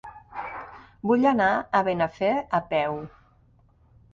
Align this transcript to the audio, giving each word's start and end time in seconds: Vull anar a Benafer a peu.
Vull 1.09 1.27
anar 1.31 1.49
a 1.57 1.83
Benafer 1.89 2.33
a 2.61 2.63
peu. 2.73 2.99